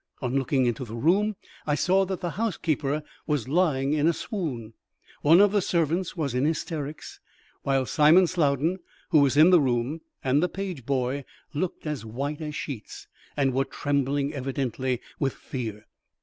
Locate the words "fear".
15.35-15.85